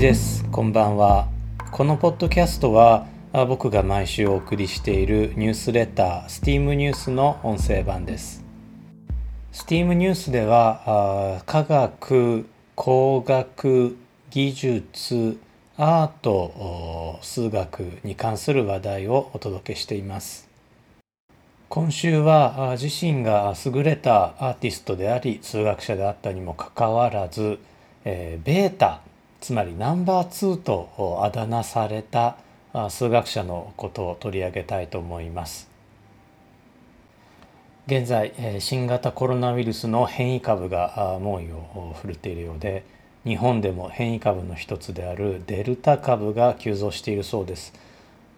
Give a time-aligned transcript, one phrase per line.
[0.00, 0.46] です。
[0.50, 1.28] こんばんは。
[1.72, 8.42] このポッドキャストは僕が毎週お送りしているニュースレター STEAM ニュースの音声版です。
[9.52, 13.98] STEAM ニュースでは科学工学
[14.30, 15.38] 技術
[15.76, 20.48] アート数学に関する話題をお届けしています。
[21.68, 27.58] 今週は自身が優れたアーティストであり数学者であったにもかかわらず、
[28.06, 29.02] えー、ベータ
[29.40, 32.36] つまりナンバー2とあだ名された
[32.90, 35.68] 数学者のことを取り上げたいと思います。
[37.86, 42.84] 現在新型コロナウイルスの変異株が猛威を振るっているようで
[43.24, 47.72] 日本でも変異株の一つであるデルタ株が急増しているそうです。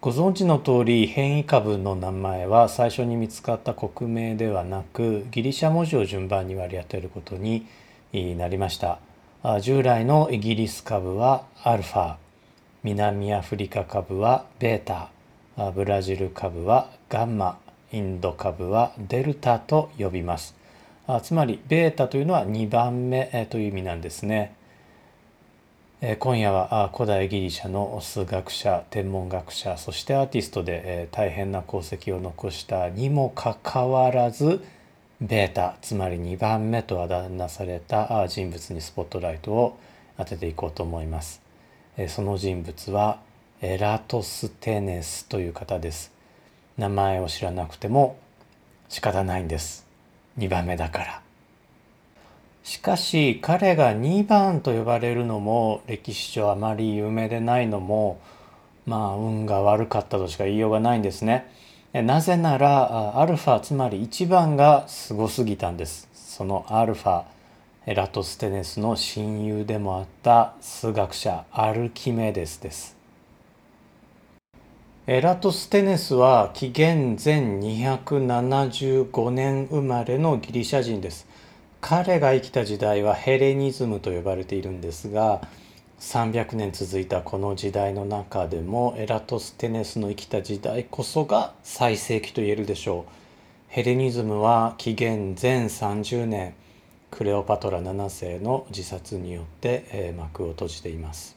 [0.00, 7.66] ご存知の通り変異株の名前は最初に見つかった国名ではなくギリシャ文字を順番に割り当てることに
[8.12, 8.98] なりました
[9.60, 12.14] 従来のイギリス株はアルファ
[12.84, 15.10] 南アフリカ株はベータ
[15.72, 17.58] ブラジル株はガンマ
[17.90, 20.54] インド株はデルタと呼びます。
[21.24, 24.54] つまりベータというのは2番目という意味なんですね。
[26.20, 34.64] 今夜は古代ギリシャの数学者天文学者そしてアーティストで大変な功績を残したにもかかわらず
[35.22, 39.78] ベータつまり2番目とあだ名された人物にスポットライトを
[40.18, 41.40] 当てていこうと思います。
[42.08, 43.20] その人物は
[43.60, 46.10] エラトステネスという方です。
[46.76, 48.18] 名前を知らなくても
[48.88, 49.86] 仕方ないんです。
[50.38, 51.22] 2番目だから。
[52.64, 58.20] しかし彼が2番と呼ばれるのも歴史上あまり有名でないのも
[58.86, 61.48] まあ運が悪かったとしか言いようがないんですね。
[61.92, 66.08] なぜならアルファつまり1番がすごすぎたんです。
[66.14, 67.24] そのアルファ
[67.84, 72.96] ラトステネスの親友でもあった数学者アルキメデスです。
[75.06, 81.26] エラトステネスは紀元前275年生まれのギリシャ人です。
[81.82, 85.42] 彼が生きた時代はヘレニズムと呼ばれているんですが
[86.02, 93.12] 300年続いたこの時代の中でもエラトステネスの生きた時代こそが最盛期と言えるでしょう。
[93.68, 96.54] ヘレニズムは紀元前30年
[97.12, 101.36] クレオパトラ7世の自殺によって幕を閉じています。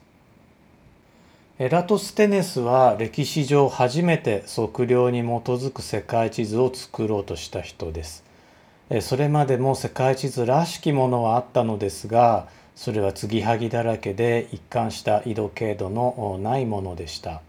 [1.59, 8.24] エラトステネスは歴史上初めて測量に基づく世界地図を作ろうとした人です。
[9.02, 17.41] それまでも世界地図らしきものはあったのですがそれは継ぎはぎだらけで一貫した緯度経度のないものでした。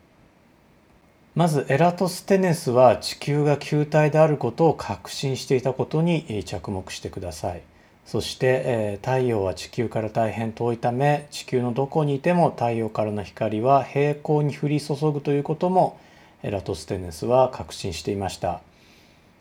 [1.35, 7.61] まずエラトステネスは地球が球体であることを確信していたことに着目してください。
[8.07, 15.99] そして太陽は地球から大変遠いため地球のどこにいても太陽からの光は平行に降り注ぐということも
[16.45, 18.61] エラトステネスは確信していました。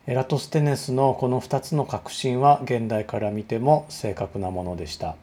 [0.07, 5.16] エラトステネスのこの2つの確信は現代から見ても正確なものでした。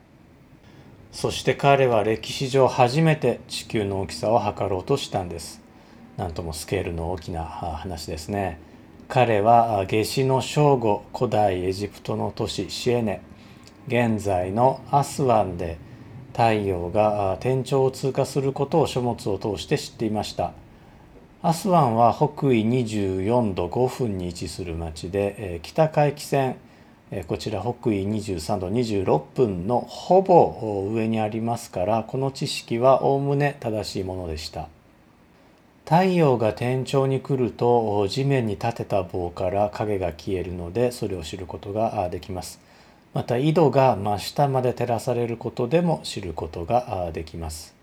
[1.13, 5.61] そして彼は歴史上初めて地球の大きさを測ろうとしたんです。
[6.17, 8.59] なんともスケールの大きな話ですね。
[9.09, 13.21] 彼は夏至の正午古代エジプトの都市シエネ。
[13.89, 15.77] 現在のアスワンで
[16.33, 20.53] 太陽が天頂を通過することを書物を通して知っていました。
[21.43, 26.57] アスワンは北緯24度5分に位置する町で北海汽線
[27.29, 34.69] こちら北緯23度26分のほぼ上にありますからこの知識はおおむね正しいものでした。
[35.85, 42.59] 太陽が天頂に来ると地面に立てた棒から影が消えるのでそれを知ることができます。
[43.13, 47.75] また緯度が真下まで照らされることでも知ることができます。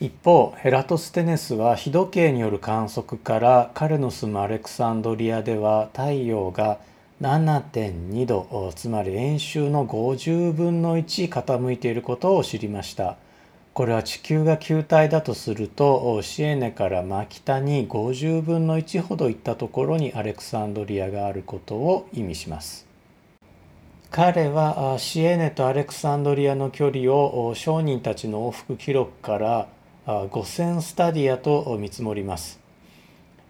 [0.00, 6.78] 一方ヘラトステネスは日時計による観測から彼の住むアレクサンドリアでは太陽が
[7.20, 13.16] 7.2度つまり円周の50分の1傾いていることを知りました。
[13.74, 22.86] これは地球が球体だとするとシエネから真北に50分の1ほど行ったところにアレクサンドリアがあることを意味します。
[24.10, 29.68] 彼はシエネとアレクサンドリアの距離を商人たちの往復記録から
[30.06, 32.58] 5000スタディアと見積もります。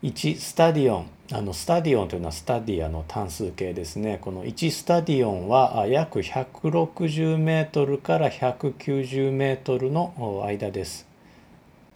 [0.02, 1.06] 1スタディオン。
[1.32, 4.18] あのスタディオンというのはスタディアの単数形ですね。
[4.20, 11.06] この1スタディオンは約160メートルから190メートルの間です。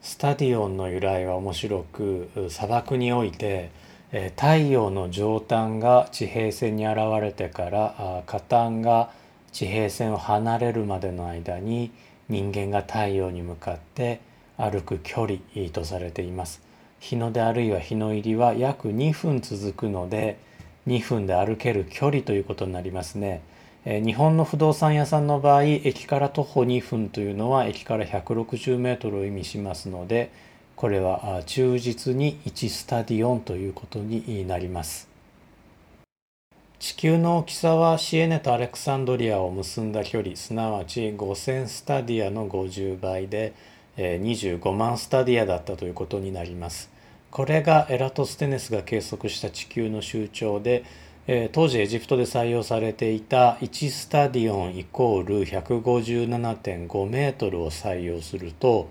[0.02, 3.70] スタディオンの由来は面白く砂漠において
[4.36, 9.10] 太陽の上端が地平線に現れてから下端が
[9.50, 11.90] 地平線を離れるまでの間に
[12.28, 14.20] 人間が太陽に向かって
[14.56, 16.63] 歩く距離とされています。
[17.05, 20.39] 日の出あるいは日の入りは約2分続くので
[20.87, 23.43] 2分で歩ける距離ということになりますね。
[23.85, 30.31] え日本の不動産屋さんの場合駅から徒歩2分というのは駅から160メートルを意味しますので
[30.77, 35.06] これは忠実に1スタディオンということになります。
[36.79, 43.53] 地球の大きさはシエネとアレクサンドリアを結んだ距離すなわち5000スタディアの50倍で
[43.99, 46.94] 25万スタディアだったということになります。
[47.34, 50.84] これがエラトステネスが計測した地球の周長で
[51.50, 58.88] 当時エジプトで採用されていた1スタディオンイコール157.5メートルを採用すると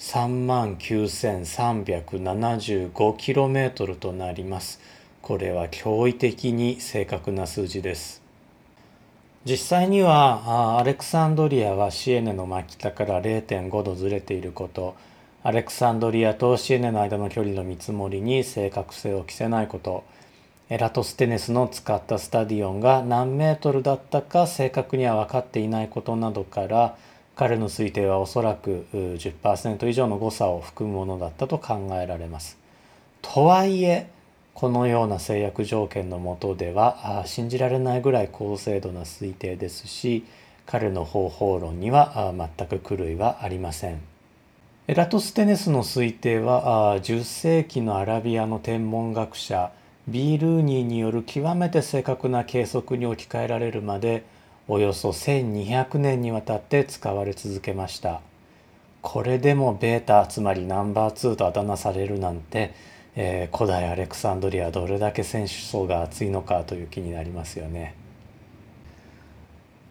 [0.00, 4.80] 3万9375キロメートルとなります。
[5.22, 8.20] これは驚異的に正確な数字です。
[9.44, 14.96] 実際にはアレクサンドリアはシエネの真北から0.5度ずれていること
[15.46, 20.02] アレクサンドリアとシエネの間の距離の見積もりに正確性を期せないこと
[20.70, 26.96] エラトステネスの使ったスタディオンが何メートルだったか正確には分かっていないことなどから
[27.36, 32.58] 彼の推定はおそらく10%以上の誤差を含むものだったと考えられます。
[33.22, 34.08] とはいえ
[34.52, 40.24] このような制約条件の下では信じられないぐらい高精度な推定ですし
[40.66, 44.15] 彼の方法論には全く狂いはありません。
[44.88, 49.72] エラトステネスの推定は10世紀のアラビアの天文学者
[50.06, 54.22] ビールーニーによる極めて正確な計測に置き換えられるまで
[54.68, 58.20] およそ1200年にわたって使われ続けました。
[59.02, 62.72] これでもベータつまりナンバー2とあだ名されるなんて、
[63.16, 67.96] えー、古代アレクサンドリアどれだけ選手層が厚いのかという気になりますよね。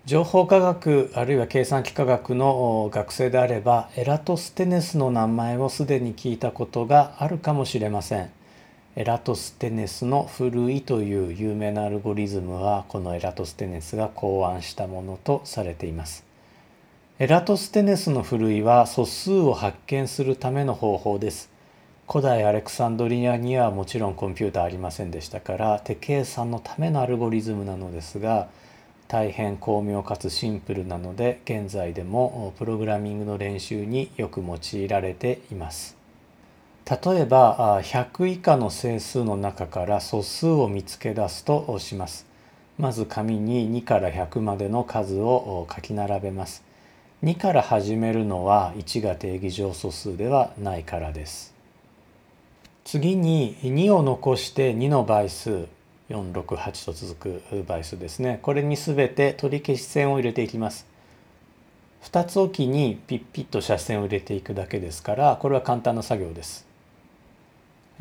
[0.06, 8.30] 情報科学あるいは計算機科学の学生であればエラトステネスの名前をすでに聞いたことがあるかもしれません。
[8.96, 16.24] エラトステネスの古いという有名なアルゴリズムはこのエラトステネスが考案したものとされています。
[17.18, 21.50] エラトステネスの古いは素数を発見するための方法です。
[22.08, 28.50] 古代アレクサンドリアにはもちろんコンピューターありませんでしたから手計算のためのアルゴリズムなのですが
[29.08, 35.96] 大変巧妙かつシンプルなので現在でもプログラミングの練習によく用いられています。
[36.90, 42.26] 例えば100以下の整数の中から素数を見つけ出すとします。
[42.78, 46.64] まず紙に2から100までの数を書き並べます。
[47.24, 51.54] 2から始めるのは1が定義上素数ではないからです。
[52.84, 55.68] 次に2を残して2の倍数
[56.10, 58.40] 468と続く倍数ですね。
[58.42, 60.86] これに全て取り消し線を入れていきます。
[62.04, 66.66] 2つおきにピッピッと斜線を入れていくだけですからこれは簡単な作業です。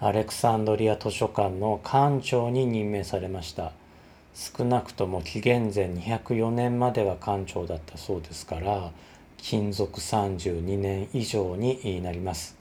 [0.00, 3.72] アレクサンドリア図書館の館長に任命されました。
[4.32, 8.92] 少なくとも紀元前204年までは館長だったそうですから
[9.38, 12.56] 勤続32年以上になります。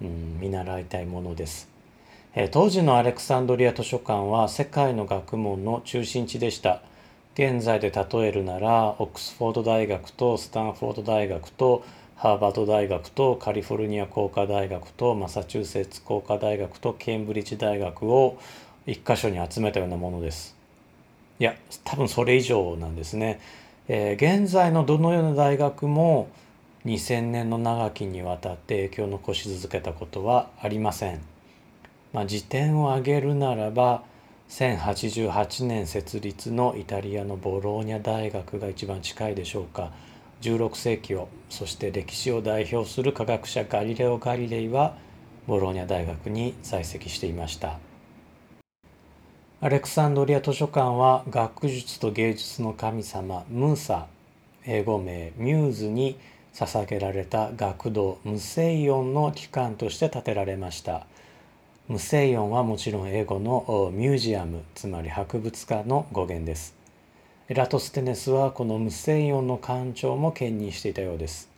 [0.00, 1.68] うん、見習いたいものです。
[2.50, 6.82] 当時のアレクサンドリア図書館は世界の学問の中心地でした。
[7.34, 11.84] 現在で例えるならオックスフォード大学とスタンフォード大学と
[12.22, 18.38] ハーバード大学とカリフォルニア工科大学とマサチューセッツ工科大学とケンブリッジ大学を
[18.86, 20.54] 一箇所に集めたようなものです。
[21.40, 23.40] いや多分それ以上なんですね、
[23.88, 26.28] えー、現在のどのような大学も
[26.86, 31.20] 2000年の長きにわたって影響を残し続けたことはありません。
[32.12, 34.04] まあ、時点を挙げるならば
[34.48, 39.90] 1088年設立のイタリアのボローニャ大学が一番近いでしょうか。
[40.42, 44.96] 16世紀をそして歴史を代表する科学者ガリレオ・ガリレイは
[45.46, 47.78] ボローニャ大学に在籍していました。
[49.60, 54.08] アレクサンドリア図書館は学術と芸術の神様ムーサ
[54.64, 56.18] 英語名ミューズに
[56.52, 61.06] 捧げられた学童ムセイオンの機関として建てられました。
[61.88, 66.81] ムセイオンはもちろん英語のミュージアムつまり博物館の語源です。
[67.52, 71.50] エラトステネスはこのムセイオンの館長も兼任していたようです。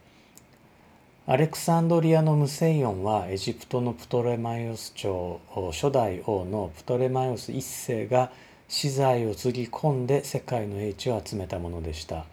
[1.29, 5.39] アレクサンドリアのムセイオンはエジプトのプトレマイオス朝
[5.71, 8.33] 初代王のプトレマイオス一世が
[8.67, 12.25] 資材をつぎ込んで世界の英知を集めたものでした。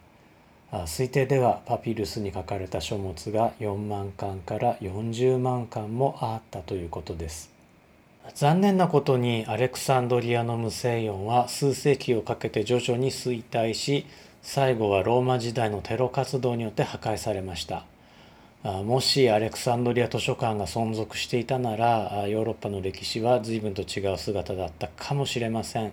[0.72, 7.28] 推定ではパピルスに書かれた書物が4万巻から40万巻もあったということで。
[7.28, 7.51] す
[8.34, 14.06] 残念なことにアレクサンドリアの無声音は数世紀をかけて徐々に衰退し
[14.42, 17.84] 最後はローマ時代のテロ活動によって破壊されました。
[18.62, 25.92] もしアレクサンドリア図書館が存続していたならヨーロッパの歴史は随分と違う姿だったかもしれません。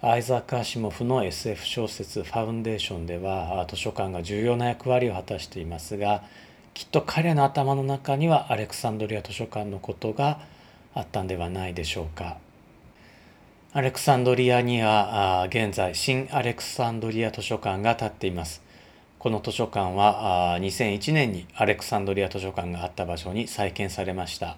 [0.00, 6.22] アイザーク・アシモフの SF 小説「ファウンデーション」では図書館が重要な役割を果たしていますが
[6.72, 10.40] きっと彼の頭の中にはアレクサンドリア図書館のことが
[10.94, 12.38] あったんではないでしょうか。
[13.72, 18.62] アレクサンドリアには現在新アレクサンドリア図書館が建っています。
[19.20, 24.56] この図書館は2001年にアレクサンドリア図書館があった場所に再建されました。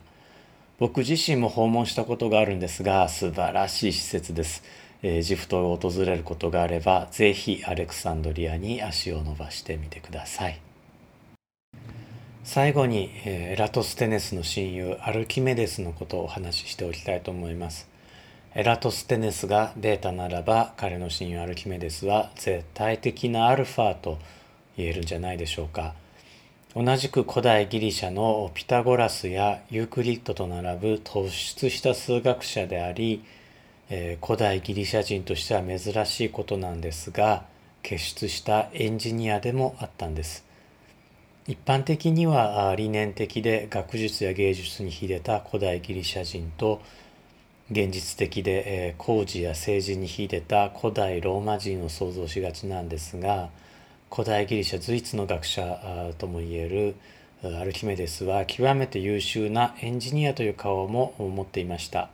[0.78, 4.62] 僕自身も訪問したことがあるんですが素晴らしい施設です。
[5.02, 10.58] エジプトを訪れることがあればぜひアレクサンドリアに足を伸ばしてみてください。
[12.44, 17.88] 最後にエラトステネスの親友アルキメデスのことをお話ししておきたいと思います。
[18.56, 24.18] エラトステネスがベータならば彼の親友アルキメデスは絶対的なアルファと
[24.76, 25.94] 言えるんじゃないでしょうか。
[26.74, 33.22] 同じく古代ギリシャのピタゴラスやユークリッドと並ぶ突出した数学者であり、
[33.88, 37.44] えー、古代ギリシャ人としては珍しいことなんですが
[37.82, 40.50] 傑出したエンジニアでもあったんです。
[41.48, 46.80] 一般的には理念的で学術や芸術に秀でた古代ギリシャ人と
[47.68, 53.48] 現実的で工事や政治に秀でた古代ローマ人を想像しがちなんですが
[54.08, 56.94] 古代ギリシャ随一の学者ともいえる
[57.58, 62.08] アルキメデスは極めて優秀なエンジニアという顔も持っていました。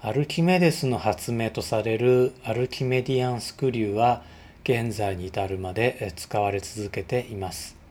[0.00, 4.22] アルキメデスの発明とされるアルキメディアンスクリューは
[4.64, 7.81] 現在に至るまで使われ続けています。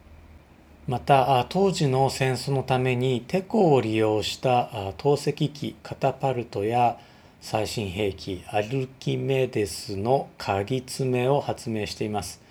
[0.87, 6.97] また当時の戦争のためにテコを利用した投石機カタパルトや
[7.39, 12.41] 最新兵器アルキメデスの鍵爪を発明しています。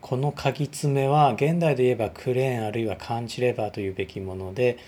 [0.00, 4.78] この鍵爪は現代で言えばクレーンあるいはカンチレバーというべきもので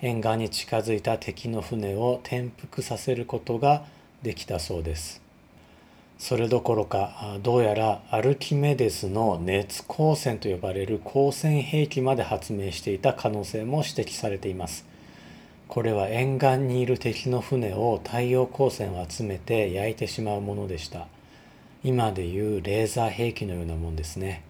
[0.00, 3.84] 沿岸に近づいた敵の船を転覆させることが
[4.22, 5.23] できたそうです。
[6.18, 14.86] それどころかどうやらアルキメデスの熱光線と呼ばれる光線兵器まで発明していた可能性も指摘されています。
[15.68, 21.08] これは沿岸にいる敵の船を太陽光線を集めて焼いてしまうものでした。
[21.82, 24.44] 今でいうレーザー兵器のようなもんですね。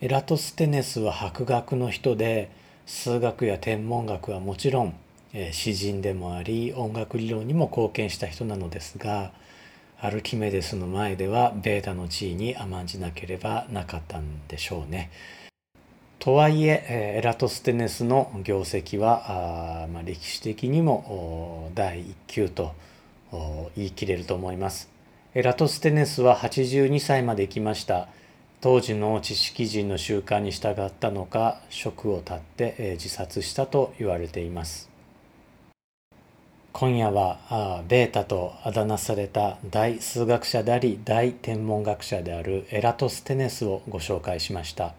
[0.00, 2.50] エラトステネスは博学の人で
[2.86, 4.94] 数学や天文学はもちろん
[5.52, 9.32] 詩人でもあり音楽理論にも貢献した人なのですが
[10.02, 15.10] アルキメデスの前ではベータの地位に甘んじなければなかったんでしょうね。
[16.18, 22.74] とはいえエラトステネスの業績はあ、まあ、歴史的にも第一級と
[23.76, 24.90] 言い切れると思います。
[25.34, 28.08] エラトステネスは82歳まで生きました。
[28.62, 34.89] 当時の知識人の習慣に従ったのか職を絶って自殺したと言われています。
[36.72, 44.94] 今夜はベータとあだ名された大数学者であり大天文学者であるエラトステネスをご紹介しました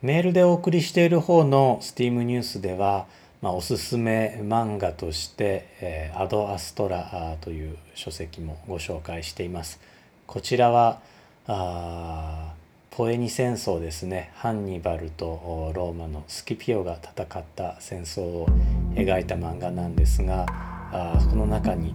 [0.00, 3.06] メールでお送りしている方の STEAM ニュースでは
[3.40, 9.78] まあ、おすすめ漫画として「えー、アド・アストラ」という書籍もご紹介しています。
[10.26, 11.00] こちらは
[11.46, 12.52] あ
[12.98, 14.32] ポエニ戦争ですね。
[14.34, 18.48] ハンニバルとローマのスキピオが戦った戦争を
[18.96, 20.46] 描いた漫画なんですが
[20.90, 21.94] あこの中に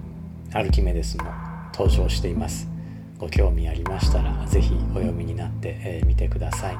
[0.54, 1.26] アルキメデスも
[1.74, 2.70] 登場しています。
[3.18, 6.78] ご興味ありましたら是非お読みになってみてください。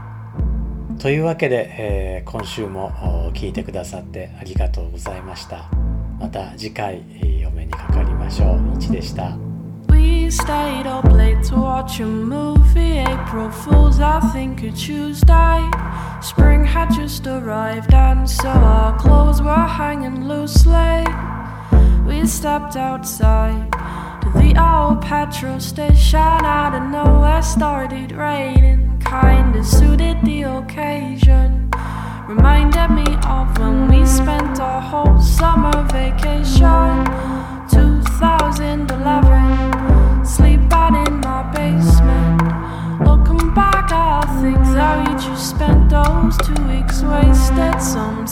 [1.00, 5.70] というわけで、えー、今週も聞いてくださってありがとうございました。
[6.18, 7.04] また次回
[7.46, 8.78] お目にかかりましょう。
[8.78, 9.38] いちでした。
[13.26, 15.70] April Fools, I think a Tuesday.
[16.22, 21.06] Spring had just arrived, and so our clothes were hanging loosely.
[22.06, 23.72] We stepped outside
[24.22, 26.20] to the old petrol station.
[26.20, 31.72] Out of nowhere, started raining, kinda suited the occasion.
[32.28, 37.06] Reminded me of when we spent our whole summer vacation.
[37.70, 42.23] 2011, sleeping in my basement.
[43.56, 47.80] Back, I think that we just spent those two weeks wasted.
[47.80, 48.26] Some